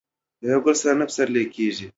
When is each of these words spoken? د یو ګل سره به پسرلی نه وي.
د 0.41 0.43
یو 0.51 0.59
ګل 0.65 0.75
سره 0.81 0.95
به 0.99 1.05
پسرلی 1.09 1.43
نه 1.45 1.53
وي. 1.79 1.87